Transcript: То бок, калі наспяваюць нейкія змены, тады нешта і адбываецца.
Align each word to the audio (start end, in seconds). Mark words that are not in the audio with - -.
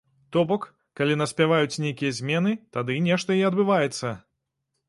То 0.35 0.41
бок, 0.51 0.63
калі 0.99 1.17
наспяваюць 1.21 1.81
нейкія 1.85 2.15
змены, 2.21 2.57
тады 2.79 2.99
нешта 3.11 3.39
і 3.41 3.47
адбываецца. 3.51 4.17